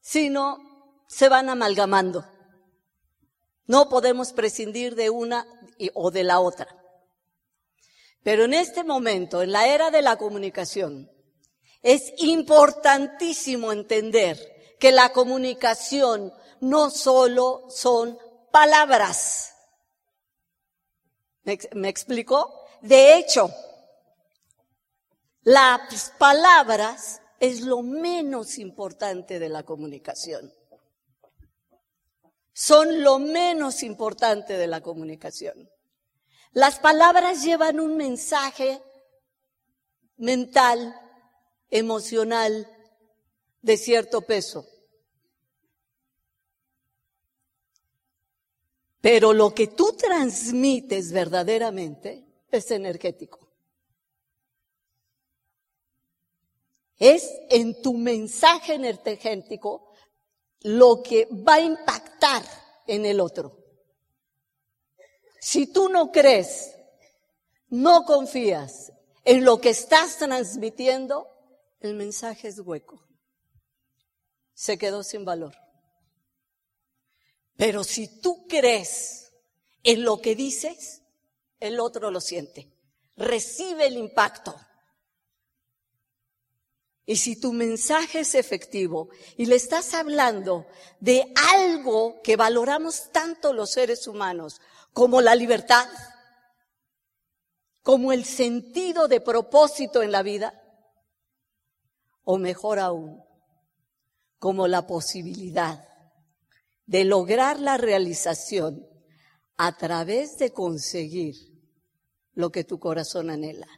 sino 0.00 0.58
se 1.06 1.28
van 1.28 1.48
amalgamando. 1.48 2.24
No 3.66 3.88
podemos 3.88 4.32
prescindir 4.32 4.94
de 4.94 5.10
una 5.10 5.46
o 5.94 6.10
de 6.10 6.24
la 6.24 6.40
otra. 6.40 6.68
Pero 8.22 8.44
en 8.44 8.54
este 8.54 8.84
momento, 8.84 9.42
en 9.42 9.52
la 9.52 9.68
era 9.68 9.90
de 9.90 10.02
la 10.02 10.16
comunicación, 10.16 11.10
es 11.84 12.14
importantísimo 12.16 13.70
entender 13.70 14.76
que 14.80 14.90
la 14.90 15.10
comunicación 15.10 16.32
no 16.60 16.88
solo 16.90 17.66
son 17.68 18.18
palabras. 18.50 19.54
¿Me, 21.44 21.88
explicó? 21.90 22.66
De 22.80 23.18
hecho, 23.18 23.50
las 25.42 26.10
palabras 26.18 27.20
es 27.38 27.60
lo 27.60 27.82
menos 27.82 28.58
importante 28.58 29.38
de 29.38 29.50
la 29.50 29.62
comunicación. 29.62 30.54
Son 32.54 33.02
lo 33.02 33.18
menos 33.18 33.82
importante 33.82 34.56
de 34.56 34.66
la 34.68 34.80
comunicación. 34.80 35.68
Las 36.52 36.78
palabras 36.78 37.44
llevan 37.44 37.78
un 37.78 37.98
mensaje 37.98 38.80
mental, 40.16 41.03
emocional, 41.74 42.68
de 43.60 43.76
cierto 43.76 44.22
peso. 44.22 44.64
Pero 49.00 49.32
lo 49.32 49.52
que 49.52 49.66
tú 49.66 49.92
transmites 49.98 51.10
verdaderamente 51.12 52.24
es 52.50 52.70
energético. 52.70 53.52
Es 56.96 57.28
en 57.50 57.82
tu 57.82 57.94
mensaje 57.94 58.74
energético 58.74 59.92
lo 60.60 61.02
que 61.02 61.26
va 61.26 61.54
a 61.54 61.60
impactar 61.60 62.44
en 62.86 63.04
el 63.04 63.18
otro. 63.20 63.58
Si 65.40 65.66
tú 65.66 65.88
no 65.88 66.12
crees, 66.12 66.76
no 67.68 68.04
confías 68.04 68.92
en 69.24 69.44
lo 69.44 69.60
que 69.60 69.70
estás 69.70 70.18
transmitiendo, 70.18 71.33
el 71.84 71.94
mensaje 71.94 72.48
es 72.48 72.58
hueco. 72.60 73.06
Se 74.54 74.78
quedó 74.78 75.02
sin 75.02 75.24
valor. 75.24 75.54
Pero 77.56 77.84
si 77.84 78.20
tú 78.20 78.46
crees 78.48 79.32
en 79.82 80.02
lo 80.02 80.20
que 80.20 80.34
dices, 80.34 81.02
el 81.60 81.78
otro 81.80 82.10
lo 82.10 82.20
siente. 82.20 82.72
Recibe 83.16 83.86
el 83.86 83.98
impacto. 83.98 84.58
Y 87.06 87.16
si 87.16 87.38
tu 87.38 87.52
mensaje 87.52 88.20
es 88.20 88.34
efectivo 88.34 89.10
y 89.36 89.44
le 89.44 89.56
estás 89.56 89.92
hablando 89.92 90.66
de 91.00 91.30
algo 91.52 92.22
que 92.22 92.36
valoramos 92.36 93.12
tanto 93.12 93.52
los 93.52 93.72
seres 93.72 94.06
humanos, 94.08 94.62
como 94.94 95.20
la 95.20 95.34
libertad, 95.34 95.86
como 97.82 98.12
el 98.12 98.24
sentido 98.24 99.06
de 99.06 99.20
propósito 99.20 100.02
en 100.02 100.12
la 100.12 100.22
vida, 100.22 100.63
o 102.24 102.38
mejor 102.38 102.78
aún, 102.78 103.22
como 104.38 104.66
la 104.66 104.86
posibilidad 104.86 105.88
de 106.86 107.04
lograr 107.04 107.60
la 107.60 107.76
realización 107.76 108.86
a 109.56 109.76
través 109.76 110.38
de 110.38 110.50
conseguir 110.50 111.36
lo 112.34 112.50
que 112.50 112.64
tu 112.64 112.78
corazón 112.78 113.30
anhela. 113.30 113.68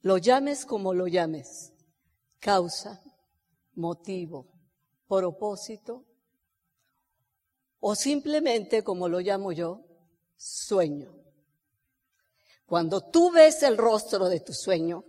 Lo 0.00 0.18
llames 0.18 0.66
como 0.66 0.92
lo 0.94 1.06
llames, 1.06 1.72
causa, 2.38 3.02
motivo, 3.74 4.46
propósito, 5.08 6.04
o 7.80 7.94
simplemente, 7.94 8.82
como 8.82 9.08
lo 9.08 9.20
llamo 9.20 9.52
yo, 9.52 9.84
sueño. 10.36 11.14
Cuando 12.66 13.00
tú 13.00 13.30
ves 13.30 13.62
el 13.62 13.76
rostro 13.76 14.28
de 14.28 14.40
tu 14.40 14.52
sueño, 14.52 15.04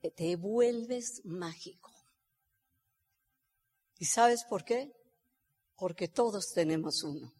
te 0.00 0.36
vuelves 0.36 1.24
mágico. 1.24 1.92
¿Y 3.98 4.04
sabes 4.04 4.44
por 4.44 4.64
qué? 4.64 4.92
Porque 5.76 6.08
todos 6.08 6.52
tenemos 6.52 7.02
uno. 7.02 7.34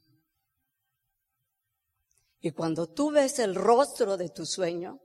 Y 2.40 2.52
cuando 2.52 2.88
tú 2.88 3.10
ves 3.10 3.38
el 3.38 3.54
rostro 3.54 4.16
de 4.16 4.28
tu 4.28 4.46
sueño, 4.46 5.00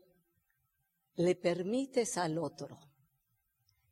le 1.16 1.36
permites 1.36 2.18
al 2.18 2.38
otro 2.38 2.80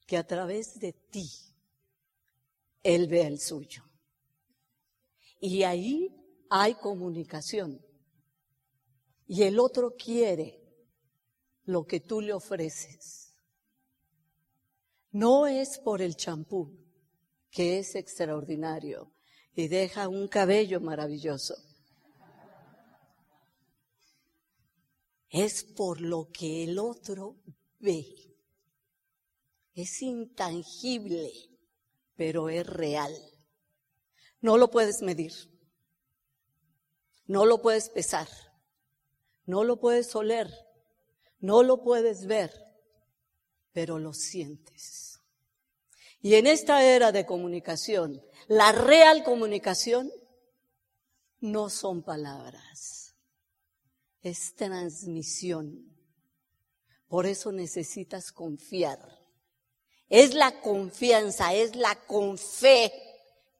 que 0.07 0.17
a 0.17 0.25
través 0.25 0.79
de 0.79 0.93
ti 0.93 1.29
él 2.83 3.07
vea 3.07 3.27
el 3.27 3.39
suyo. 3.39 3.83
Y 5.39 5.63
ahí 5.63 6.09
hay 6.49 6.75
comunicación. 6.75 7.83
Y 9.27 9.43
el 9.43 9.59
otro 9.59 9.95
quiere 9.95 10.59
lo 11.63 11.85
que 11.85 11.99
tú 11.99 12.21
le 12.21 12.33
ofreces. 12.33 13.20
No 15.11 15.45
es 15.45 15.77
por 15.77 16.01
el 16.01 16.15
champú, 16.15 16.71
que 17.49 17.79
es 17.79 17.95
extraordinario 17.95 19.11
y 19.53 19.67
deja 19.67 20.07
un 20.07 20.29
cabello 20.29 20.79
maravilloso. 20.79 21.55
Es 25.29 25.63
por 25.63 25.99
lo 25.99 26.29
que 26.31 26.63
el 26.63 26.79
otro 26.79 27.37
ve. 27.79 28.05
Es 29.73 30.01
intangible, 30.01 31.31
pero 32.15 32.49
es 32.49 32.65
real. 32.65 33.13
No 34.39 34.57
lo 34.57 34.71
puedes 34.71 35.01
medir. 35.01 35.33
No 37.25 37.45
lo 37.45 37.61
puedes 37.61 37.89
pesar. 37.89 38.27
No 39.45 39.63
lo 39.63 39.79
puedes 39.79 40.15
oler. 40.15 40.49
No 41.39 41.63
lo 41.63 41.81
puedes 41.81 42.27
ver, 42.27 42.51
pero 43.73 43.99
lo 43.99 44.13
sientes. 44.13 45.19
Y 46.21 46.35
en 46.35 46.47
esta 46.47 46.83
era 46.83 47.11
de 47.11 47.25
comunicación, 47.25 48.21
la 48.47 48.71
real 48.71 49.23
comunicación 49.23 50.11
no 51.39 51.69
son 51.69 52.03
palabras, 52.03 53.15
es 54.21 54.53
transmisión. 54.55 55.87
Por 57.07 57.25
eso 57.25 57.51
necesitas 57.51 58.31
confiar. 58.31 58.99
Es 60.07 60.33
la 60.33 60.61
confianza, 60.61 61.53
es 61.53 61.75
la 61.75 61.95
con 62.05 62.37
fe 62.37 62.93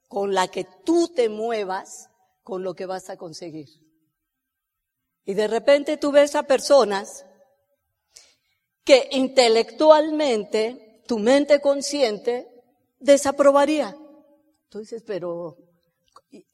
con 0.07 0.33
la 0.33 0.49
que 0.49 0.65
tú 0.85 1.07
te 1.07 1.29
muevas 1.29 2.09
con 2.43 2.63
lo 2.63 2.75
que 2.75 2.85
vas 2.85 3.09
a 3.09 3.17
conseguir. 3.17 3.69
Y 5.25 5.33
de 5.33 5.47
repente 5.47 5.97
tú 5.97 6.11
ves 6.11 6.35
a 6.35 6.43
personas 6.43 7.25
que 8.83 9.09
intelectualmente, 9.11 11.03
tu 11.07 11.19
mente 11.19 11.61
consciente, 11.61 12.47
desaprobaría. 12.99 13.95
Tú 14.69 14.79
dices, 14.79 15.03
pero 15.05 15.57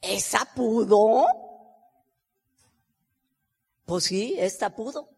¿esa 0.01 0.45
pudo? 0.55 1.25
Pues 3.85 4.05
sí, 4.05 4.35
esta 4.37 4.75
pudo. 4.75 5.09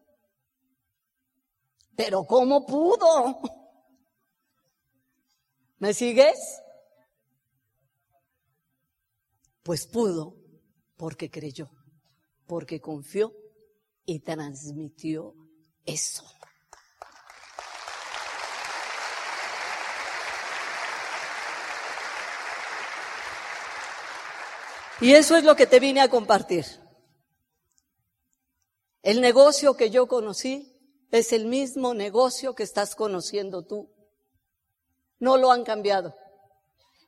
Pero 1.96 2.24
¿cómo 2.24 2.64
pudo? 2.64 3.40
¿Me 5.78 5.94
sigues? 5.94 6.60
Pues 9.62 9.86
pudo 9.86 10.36
porque 10.96 11.30
creyó, 11.30 11.70
porque 12.46 12.80
confió 12.80 13.34
y 14.04 14.20
transmitió 14.20 15.34
eso. 15.84 16.24
Y 25.00 25.14
eso 25.14 25.36
es 25.36 25.44
lo 25.44 25.56
que 25.56 25.66
te 25.66 25.80
vine 25.80 26.02
a 26.02 26.08
compartir. 26.08 26.66
El 29.02 29.22
negocio 29.22 29.74
que 29.74 29.88
yo 29.88 30.06
conocí 30.06 30.76
es 31.10 31.32
el 31.32 31.46
mismo 31.46 31.94
negocio 31.94 32.54
que 32.54 32.62
estás 32.62 32.94
conociendo 32.94 33.64
tú. 33.64 33.88
No 35.18 35.38
lo 35.38 35.52
han 35.52 35.64
cambiado. 35.64 36.14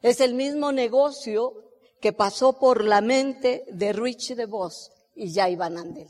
Es 0.01 0.21
el 0.21 0.33
mismo 0.33 0.73
negocio 0.73 1.71
que 2.01 2.15
pasó 2.15 2.59
por 2.59 2.83
la 2.83 3.03
mente 3.03 3.65
de 3.71 3.93
Rich 3.93 4.35
DeVos 4.37 4.91
y 5.15 5.33
Jay 5.33 5.55
Van 5.55 5.77
Andel. 5.77 6.09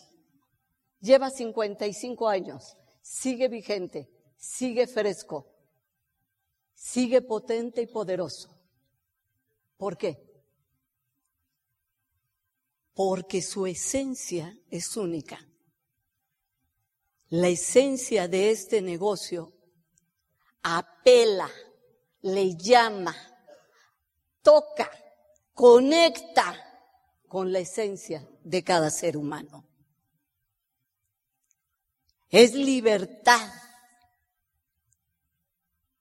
Lleva 1.01 1.31
55 1.31 2.29
años, 2.29 2.77
sigue 3.03 3.49
vigente, 3.49 4.09
sigue 4.37 4.87
fresco, 4.87 5.49
sigue 6.75 7.23
potente 7.23 7.83
y 7.83 7.87
poderoso. 7.89 8.57
¿Por 9.77 9.99
qué? 9.99 10.32
Porque 12.95 13.43
su 13.43 13.67
esencia 13.67 14.57
es 14.71 14.97
única. 14.97 15.47
La 17.29 17.49
esencia 17.49 18.29
de 18.29 18.51
este 18.51 18.83
negocio 18.83 19.53
apela, 20.63 21.51
le 22.21 22.57
llama, 22.57 23.17
toca, 24.43 24.91
conecta 25.55 26.55
con 27.27 27.53
la 27.53 27.61
esencia 27.61 28.29
de 28.45 28.63
cada 28.63 28.91
ser 28.91 29.17
humano. 29.17 29.67
Es 32.29 32.55
libertad, 32.55 33.53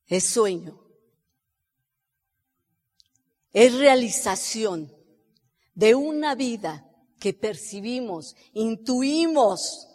es 0.06 0.26
sueño, 0.26 0.80
es 3.54 3.74
realización 3.78 5.01
de 5.74 5.96
una 5.96 6.36
vida 6.36 6.88
que 7.20 7.34
percibimos, 7.34 8.36
intuimos 8.54 9.88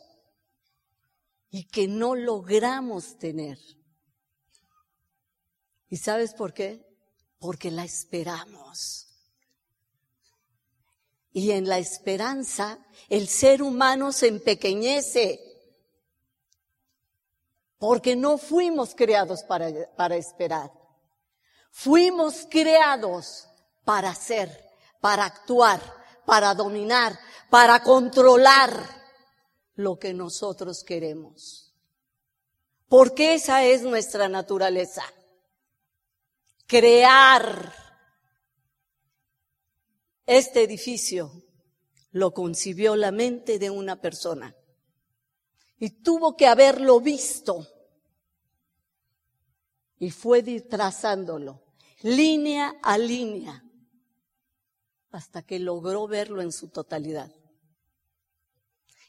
y 1.50 1.64
que 1.64 1.88
no 1.88 2.14
logramos 2.14 3.18
tener. 3.18 3.58
¿Y 5.88 5.96
sabes 5.98 6.34
por 6.34 6.52
qué? 6.52 6.86
Porque 7.38 7.70
la 7.70 7.84
esperamos. 7.84 9.08
Y 11.32 11.50
en 11.50 11.68
la 11.68 11.78
esperanza 11.78 12.78
el 13.08 13.28
ser 13.28 13.62
humano 13.62 14.12
se 14.12 14.28
empequeñece. 14.28 15.40
Porque 17.78 18.16
no 18.16 18.38
fuimos 18.38 18.94
creados 18.94 19.42
para, 19.42 19.70
para 19.96 20.16
esperar. 20.16 20.72
Fuimos 21.70 22.46
creados 22.48 23.48
para 23.84 24.14
ser 24.14 24.65
para 25.06 25.24
actuar, 25.24 25.80
para 26.24 26.52
dominar, 26.52 27.16
para 27.48 27.80
controlar 27.84 28.72
lo 29.76 30.00
que 30.00 30.12
nosotros 30.12 30.82
queremos. 30.82 31.72
Porque 32.88 33.34
esa 33.34 33.64
es 33.64 33.82
nuestra 33.82 34.28
naturaleza. 34.28 35.04
Crear 36.66 37.72
este 40.26 40.64
edificio 40.64 41.30
lo 42.10 42.34
concibió 42.34 42.96
la 42.96 43.12
mente 43.12 43.60
de 43.60 43.70
una 43.70 44.00
persona 44.00 44.56
y 45.78 46.02
tuvo 46.02 46.36
que 46.36 46.48
haberlo 46.48 46.98
visto 46.98 47.64
y 50.00 50.10
fue 50.10 50.42
trazándolo 50.62 51.62
línea 52.02 52.74
a 52.82 52.98
línea 52.98 53.62
hasta 55.16 55.40
que 55.40 55.59
logró 55.59 56.07
verlo 56.07 56.42
en 56.42 56.52
su 56.52 56.68
totalidad. 56.68 57.33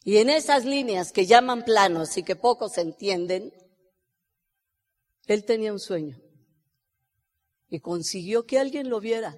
Y 0.06 0.20
en 0.20 0.30
esas 0.30 0.64
líneas 0.64 1.12
que 1.12 1.26
llaman 1.26 1.66
planos 1.66 2.16
y 2.18 2.24
que 2.24 2.38
pocos 2.38 2.78
entienden, 2.78 3.54
él 5.26 5.44
tenía 5.44 5.74
un 5.74 5.82
sueño 5.82 6.18
y 7.68 7.82
consiguió 7.82 8.46
que 8.46 8.58
alguien 8.58 8.90
lo 8.90 9.02
viera, 9.02 9.36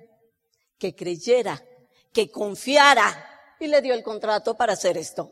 que 0.78 0.96
creyera, 0.96 1.60
que 2.14 2.30
confiara 2.30 3.56
y 3.60 3.66
le 3.66 3.82
dio 3.82 3.96
el 3.96 4.04
contrato 4.04 4.56
para 4.56 4.74
hacer 4.74 4.96
esto. 4.96 5.32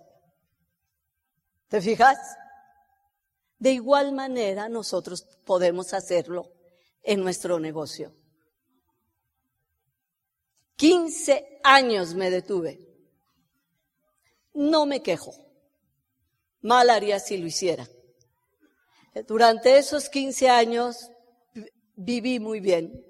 ¿Te 1.67 1.81
fijas? 1.81 2.17
De 3.59 3.73
igual 3.73 4.11
manera 4.11 4.69
nosotros 4.69 5.21
podemos 5.45 5.93
hacerlo 5.93 6.51
en 7.03 7.21
nuestro 7.21 7.59
negocio. 7.59 8.16
15 10.77 11.59
años 11.63 12.13
me 12.13 12.29
detuve. 12.29 12.79
No 14.53 14.85
me 14.85 15.01
quejo. 15.01 15.33
Mal 16.61 16.89
haría 16.91 17.19
si 17.19 17.37
lo 17.37 17.47
hiciera. 17.47 17.87
Durante 19.27 19.77
esos 19.77 20.09
15 20.09 20.49
años 20.49 21.11
viví 21.95 22.39
muy 22.39 22.59
bien. 22.59 23.03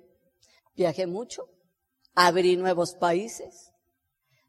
Viajé 0.76 1.08
mucho, 1.08 1.50
abrí 2.16 2.56
nuevos 2.56 2.94
países, 2.94 3.74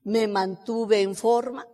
me 0.05 0.29
mantuve 0.29 1.01
en 1.01 1.17
forma, 1.17 1.67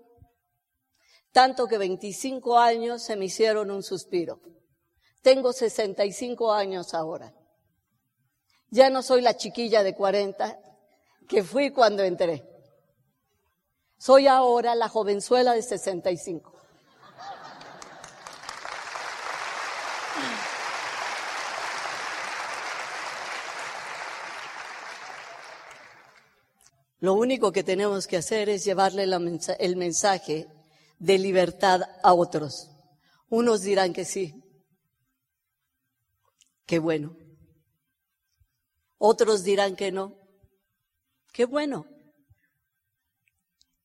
tanto 1.32 1.66
que 1.66 1.76
25 1.76 2.58
años 2.58 3.02
se 3.02 3.16
me 3.16 3.26
hicieron 3.26 3.70
un 3.70 3.82
suspiro. 3.82 4.40
Tengo 5.22 5.52
65 5.52 6.52
años 6.52 6.94
ahora. 6.94 7.34
Ya 8.70 8.90
no 8.90 9.02
soy 9.02 9.22
la 9.22 9.36
chiquilla 9.36 9.82
de 9.82 9.94
40 9.94 10.73
que 11.28 11.42
fui 11.42 11.70
cuando 11.70 12.02
entré. 12.02 12.44
Soy 13.98 14.26
ahora 14.26 14.74
la 14.74 14.88
jovenzuela 14.88 15.52
de 15.52 15.62
65. 15.62 16.52
Lo 27.00 27.12
único 27.12 27.52
que 27.52 27.62
tenemos 27.62 28.06
que 28.06 28.16
hacer 28.16 28.48
es 28.48 28.64
llevarle 28.64 29.04
el 29.04 29.76
mensaje 29.76 30.48
de 30.98 31.18
libertad 31.18 31.82
a 32.02 32.14
otros. 32.14 32.70
Unos 33.28 33.60
dirán 33.60 33.92
que 33.92 34.06
sí. 34.06 34.42
Qué 36.64 36.78
bueno. 36.78 37.14
Otros 38.96 39.44
dirán 39.44 39.76
que 39.76 39.92
no. 39.92 40.23
Qué 41.34 41.44
bueno. 41.44 41.84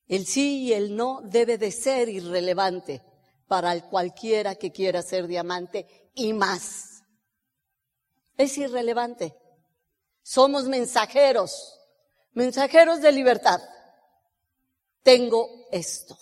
El 0.08 0.26
sí 0.26 0.68
y 0.68 0.74
el 0.74 0.96
no 0.96 1.20
debe 1.24 1.58
de 1.58 1.74
ser 1.74 2.08
irrelevante 2.08 3.02
para 3.46 3.90
cualquiera 3.90 4.56
que 4.56 4.72
quiera 4.72 5.02
ser 5.02 5.28
diamante 5.28 6.12
y 6.16 6.32
más. 6.32 7.04
Es 8.38 8.58
irrelevante. 8.58 9.36
Somos 10.24 10.64
mensajeros 10.64 11.76
mensajeros 12.34 13.02
de 13.02 13.12
libertad, 13.12 13.60
tengo 15.04 15.68
esto. 15.72 16.18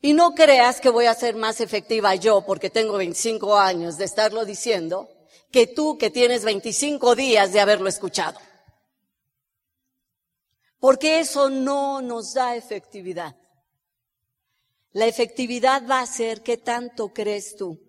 Y 0.00 0.12
no 0.12 0.34
creas 0.34 0.80
que 0.80 0.90
voy 0.90 1.06
a 1.06 1.14
ser 1.14 1.34
más 1.34 1.60
efectiva 1.60 2.14
yo 2.14 2.44
porque 2.44 2.70
tengo 2.70 2.98
25 2.98 3.56
años 3.56 3.96
de 3.96 4.04
estarlo 4.04 4.44
diciendo 4.44 5.08
que 5.50 5.66
tú 5.66 5.96
que 5.96 6.10
tienes 6.10 6.44
25 6.44 7.14
días 7.14 7.52
de 7.52 7.60
haberlo 7.60 7.88
escuchado. 7.88 8.38
Porque 10.84 11.18
eso 11.18 11.48
no 11.48 12.02
nos 12.02 12.34
da 12.34 12.56
efectividad. 12.56 13.34
La 14.92 15.06
efectividad 15.06 15.88
va 15.88 16.00
a 16.00 16.06
ser 16.06 16.42
qué 16.42 16.58
tanto 16.58 17.08
crees 17.08 17.56
tú. 17.56 17.80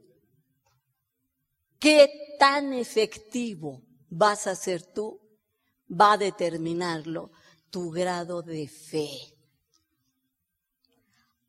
¿Qué 1.77 2.37
tan 2.39 2.71
efectivo 2.71 3.81
vas 4.07 4.47
a 4.47 4.55
ser 4.55 4.93
tú 4.93 5.19
va 5.91 6.13
a 6.13 6.17
determinarlo 6.17 7.31
tu 7.69 7.91
grado 7.91 8.41
de 8.41 8.65
fe. 8.69 9.09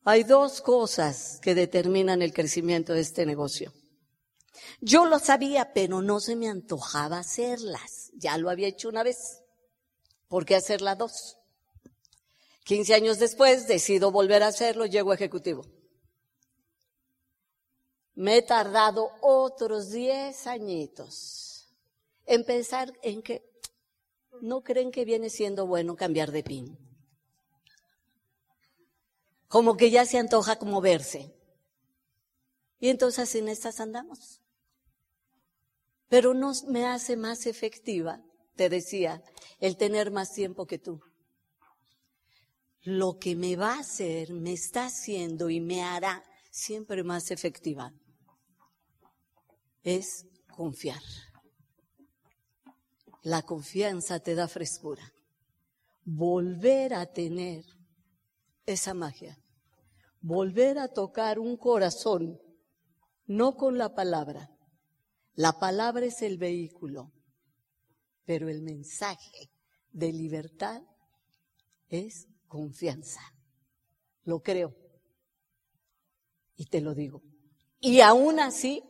Hay 0.03 0.25
dos 0.25 0.61
cosas 0.61 1.39
que 1.41 1.55
determinan 1.55 2.23
el 2.23 2.33
crecimiento 2.33 2.93
de 2.93 3.03
este 3.03 3.25
negocio. 3.25 3.73
Yo 4.81 5.07
lo 5.07 5.21
sabía, 5.21 5.73
pero 5.73 6.03
no 6.03 6.19
se 6.19 6.35
me 6.35 6.49
antojaba 6.49 7.21
hacerlas. 7.21 8.11
Ya 8.17 8.37
lo 8.37 8.51
había 8.51 8.67
hecho 8.67 8.89
una 8.89 9.05
vez. 9.05 9.46
¿Por 10.29 10.45
qué 10.45 10.57
hacerla 10.57 10.95
dos? 10.95 11.39
Quince 12.65 12.95
años 12.95 13.19
después 13.19 13.69
decido 13.69 14.11
volver 14.11 14.43
a 14.43 14.49
hacerlo, 14.49 14.87
llego 14.87 15.13
ejecutivo. 15.13 15.65
Me 18.15 18.39
he 18.39 18.43
tardado 18.43 19.11
otros 19.21 19.91
diez 19.91 20.47
añitos 20.47 21.69
en 22.25 22.45
pensar 22.45 22.93
en 23.03 23.23
que 23.23 23.49
¿no 24.41 24.63
creen 24.63 24.91
que 24.91 25.05
viene 25.05 25.31
siendo 25.31 25.67
bueno 25.67 25.95
cambiar 25.95 26.33
de 26.33 26.43
pin? 26.43 26.77
Como 29.49 29.77
que 29.77 29.91
ya 29.91 30.05
se 30.05 30.19
antoja 30.19 30.59
como 30.59 30.81
verse. 30.81 31.33
Y 32.81 32.89
entonces 32.89 33.33
en 33.37 33.49
estas 33.49 33.79
andamos. 33.79 34.41
Pero 36.09 36.35
no 36.35 36.53
me 36.67 36.87
hace 36.87 37.17
más 37.17 37.47
efectiva, 37.47 38.23
te 38.57 38.69
decía, 38.69 39.23
el 39.61 39.77
tener 39.77 40.11
más 40.11 40.33
tiempo 40.33 40.67
que 40.67 40.79
tú. 40.79 41.01
Lo 42.83 43.19
que 43.19 43.37
me 43.37 43.57
va 43.57 43.75
a 43.75 43.81
hacer, 43.81 44.33
me 44.33 44.53
está 44.53 44.87
haciendo 44.87 45.51
y 45.51 45.61
me 45.61 45.83
hará 45.83 46.23
siempre 46.51 47.03
más 47.03 47.31
efectiva 47.31 47.93
es 49.87 50.27
confiar. 50.57 51.01
La 53.23 53.43
confianza 53.43 54.19
te 54.19 54.35
da 54.35 54.49
frescura. 54.49 55.13
Volver 56.05 56.95
a 56.95 57.07
tener 57.07 57.65
esa 58.67 58.95
magia. 58.95 59.39
Volver 60.21 60.79
a 60.81 60.89
tocar 60.89 61.39
un 61.39 61.57
corazón, 61.57 62.41
no 63.27 63.57
con 63.57 63.79
la 63.79 63.95
palabra. 63.95 64.51
La 65.35 65.61
palabra 65.61 66.07
es 66.07 66.21
el 66.23 66.37
vehículo, 66.37 67.13
pero 68.27 68.49
el 68.51 68.61
mensaje 68.61 69.51
de 69.93 70.13
libertad 70.13 70.83
es 71.89 72.29
confianza. 72.49 73.21
Lo 74.25 74.43
creo. 74.43 74.77
Y 76.57 76.67
te 76.67 76.81
lo 76.81 76.95
digo. 76.95 77.23
Y 77.81 78.01
aún 78.01 78.41
así, 78.41 78.83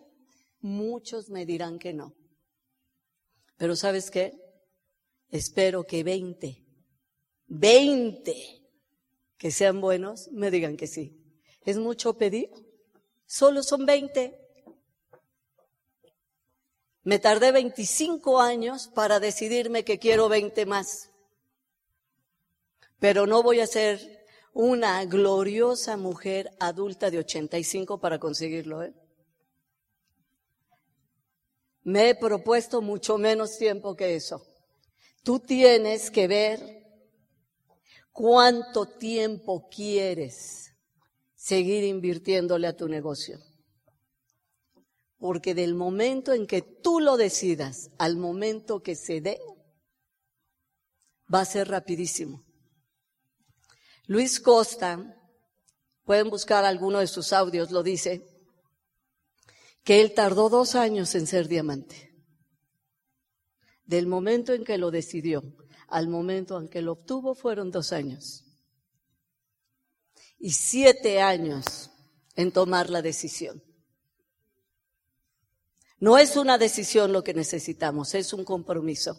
muchos 0.60 1.28
me 1.28 1.44
dirán 1.44 1.78
que 1.78 1.92
no. 1.92 2.14
Pero 3.56 3.76
¿sabes 3.76 4.10
qué? 4.10 4.32
Espero 5.28 5.84
que 5.84 6.02
20, 6.02 6.64
20 7.46 8.62
que 9.36 9.50
sean 9.50 9.80
buenos 9.80 10.28
me 10.32 10.50
digan 10.50 10.76
que 10.76 10.86
sí. 10.86 11.22
¿Es 11.64 11.78
mucho 11.78 12.16
pedir? 12.16 12.50
Solo 13.26 13.62
son 13.62 13.84
20. 13.84 14.45
Me 17.06 17.20
tardé 17.20 17.52
25 17.52 18.40
años 18.40 18.88
para 18.88 19.20
decidirme 19.20 19.84
que 19.84 20.00
quiero 20.00 20.28
20 20.28 20.66
más. 20.66 21.12
Pero 22.98 23.28
no 23.28 23.44
voy 23.44 23.60
a 23.60 23.68
ser 23.68 24.26
una 24.52 25.04
gloriosa 25.04 25.96
mujer 25.96 26.50
adulta 26.58 27.08
de 27.08 27.18
85 27.18 28.00
para 28.00 28.18
conseguirlo. 28.18 28.82
¿eh? 28.82 28.92
Me 31.84 32.08
he 32.08 32.16
propuesto 32.16 32.82
mucho 32.82 33.18
menos 33.18 33.56
tiempo 33.56 33.94
que 33.94 34.16
eso. 34.16 34.44
Tú 35.22 35.38
tienes 35.38 36.10
que 36.10 36.26
ver 36.26 36.58
cuánto 38.10 38.84
tiempo 38.84 39.68
quieres 39.68 40.72
seguir 41.36 41.84
invirtiéndole 41.84 42.66
a 42.66 42.76
tu 42.76 42.88
negocio. 42.88 43.38
Porque 45.18 45.54
del 45.54 45.74
momento 45.74 46.32
en 46.32 46.46
que 46.46 46.62
tú 46.62 47.00
lo 47.00 47.16
decidas 47.16 47.90
al 47.98 48.16
momento 48.16 48.82
que 48.82 48.94
se 48.94 49.20
dé, 49.20 49.40
va 51.32 51.40
a 51.40 51.44
ser 51.44 51.68
rapidísimo. 51.68 52.44
Luis 54.06 54.40
Costa, 54.40 55.16
pueden 56.04 56.30
buscar 56.30 56.64
alguno 56.64 57.00
de 57.00 57.06
sus 57.06 57.32
audios, 57.32 57.72
lo 57.72 57.82
dice, 57.82 58.24
que 59.82 60.00
él 60.00 60.14
tardó 60.14 60.48
dos 60.48 60.74
años 60.74 61.14
en 61.14 61.26
ser 61.26 61.48
diamante. 61.48 62.12
Del 63.84 64.06
momento 64.06 64.52
en 64.52 64.64
que 64.64 64.78
lo 64.78 64.90
decidió 64.90 65.42
al 65.88 66.08
momento 66.08 66.58
en 66.58 66.68
que 66.68 66.82
lo 66.82 66.92
obtuvo 66.92 67.34
fueron 67.34 67.70
dos 67.70 67.92
años. 67.92 68.44
Y 70.38 70.52
siete 70.52 71.20
años 71.22 71.90
en 72.34 72.52
tomar 72.52 72.90
la 72.90 73.02
decisión. 73.02 73.62
No 75.98 76.18
es 76.18 76.36
una 76.36 76.58
decisión 76.58 77.12
lo 77.12 77.24
que 77.24 77.32
necesitamos, 77.32 78.14
es 78.14 78.32
un 78.32 78.44
compromiso. 78.44 79.18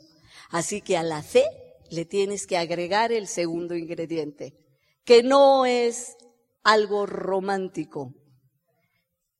Así 0.49 0.81
que 0.81 0.95
a 0.97 1.03
la 1.03 1.23
fe 1.23 1.45
le 1.89 2.05
tienes 2.05 2.45
que 2.45 2.57
agregar 2.57 3.11
el 3.11 3.27
segundo 3.27 3.75
ingrediente, 3.75 4.57
que 5.03 5.23
no 5.23 5.65
es 5.65 6.15
algo 6.63 7.05
romántico. 7.05 8.13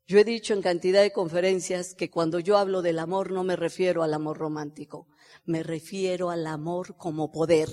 Yo 0.08 0.18
he 0.18 0.24
dicho 0.24 0.54
en 0.54 0.62
cantidad 0.62 1.02
de 1.02 1.12
conferencias 1.12 1.94
que 1.94 2.10
cuando 2.10 2.40
yo 2.40 2.58
hablo 2.58 2.82
del 2.82 2.98
amor 2.98 3.32
no 3.32 3.44
me 3.44 3.58
refiero 3.58 4.04
al 4.04 4.14
amor 4.14 4.38
romántico, 4.38 5.08
me 5.46 5.64
refiero 5.64 6.30
al 6.30 6.48
amor 6.48 6.96
como 6.96 7.32
poder. 7.32 7.70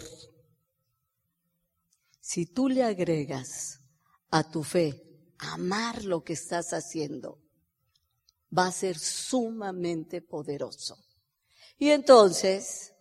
Si 2.20 2.46
tú 2.46 2.68
le 2.68 2.82
agregas 2.82 3.80
a 4.30 4.50
tu 4.50 4.64
fe 4.64 5.00
amar 5.38 6.04
lo 6.04 6.24
que 6.24 6.32
estás 6.32 6.72
haciendo, 6.72 7.43
va 8.56 8.66
a 8.66 8.72
ser 8.72 8.98
sumamente 8.98 10.20
poderoso. 10.20 10.96
Y 11.78 11.90
entonces 11.90 12.92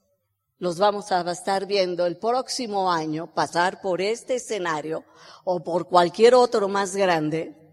los 0.58 0.78
vamos 0.78 1.12
a 1.12 1.30
estar 1.32 1.66
viendo 1.66 2.06
el 2.06 2.18
próximo 2.18 2.92
año 2.92 3.34
pasar 3.34 3.82
por 3.82 4.02
este 4.02 4.36
escenario 4.36 5.04
o 5.44 5.64
por 5.64 5.88
cualquier 5.88 6.36
otro 6.36 6.68
más 6.68 6.96
grande 6.96 7.64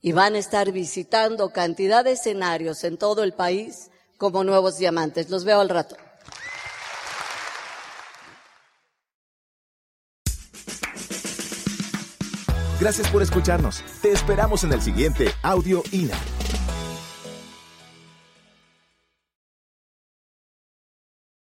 y 0.00 0.12
van 0.12 0.34
a 0.34 0.38
estar 0.38 0.70
visitando 0.70 1.50
cantidad 1.50 2.04
de 2.04 2.12
escenarios 2.12 2.84
en 2.84 2.98
todo 2.98 3.24
el 3.24 3.32
país 3.32 3.90
como 4.18 4.44
nuevos 4.44 4.76
diamantes. 4.76 5.30
Los 5.30 5.44
veo 5.44 5.60
al 5.60 5.70
rato. 5.70 5.96
Gracias 12.78 13.08
por 13.08 13.22
escucharnos. 13.22 13.82
Te 14.02 14.12
esperamos 14.12 14.62
en 14.64 14.74
el 14.74 14.82
siguiente 14.82 15.30
Audio 15.42 15.82
INA. 15.90 16.18